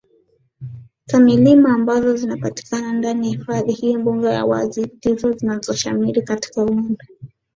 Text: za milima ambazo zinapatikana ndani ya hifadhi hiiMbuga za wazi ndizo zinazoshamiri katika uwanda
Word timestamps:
za 1.05 1.19
milima 1.19 1.73
ambazo 1.73 2.15
zinapatikana 2.15 2.93
ndani 2.93 3.31
ya 3.31 3.37
hifadhi 3.37 3.73
hiiMbuga 3.73 4.31
za 4.33 4.45
wazi 4.45 4.91
ndizo 5.05 5.31
zinazoshamiri 5.33 6.21
katika 6.21 6.63
uwanda 6.63 7.05